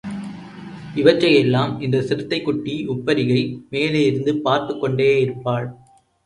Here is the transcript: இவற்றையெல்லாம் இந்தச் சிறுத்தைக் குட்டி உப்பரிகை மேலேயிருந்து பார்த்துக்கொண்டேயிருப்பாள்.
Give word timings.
இவற்றையெல்லாம் 0.95 1.81
இந்தச் 1.81 2.07
சிறுத்தைக் 2.07 2.45
குட்டி 2.45 2.87
உப்பரிகை 2.87 3.43
மேலேயிருந்து 3.71 4.33
பார்த்துக்கொண்டேயிருப்பாள். 4.45 5.67